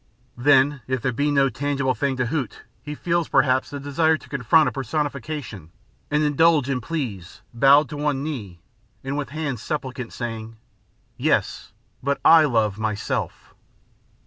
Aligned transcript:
Then, 0.35 0.81
if 0.87 0.99
there 1.03 1.11
be 1.11 1.29
no 1.29 1.47
tangible 1.49 1.93
thing 1.93 2.17
to 2.17 2.25
hoot 2.25 2.63
he 2.81 2.95
feels, 2.95 3.27
perhaps, 3.27 3.69
the 3.69 3.79
desire 3.79 4.17
to 4.17 4.29
confront 4.29 4.67
a 4.67 4.71
personification 4.71 5.69
and 6.09 6.23
indulge 6.23 6.67
in 6.71 6.81
pleas, 6.81 7.43
bowed 7.53 7.87
to 7.89 7.97
one 7.97 8.23
knee, 8.23 8.61
and 9.03 9.15
with 9.15 9.29
hands 9.29 9.61
supplicant, 9.61 10.11
saying: 10.11 10.55
"Yes, 11.17 11.71
but 12.01 12.19
I 12.25 12.45
love 12.45 12.79
myself." 12.79 13.53